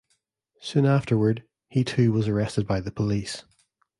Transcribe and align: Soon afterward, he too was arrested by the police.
Soon 0.61 0.87
afterward, 0.87 1.43
he 1.67 1.83
too 1.83 2.11
was 2.11 2.27
arrested 2.27 2.65
by 2.65 2.81
the 2.81 2.89
police. 2.91 3.43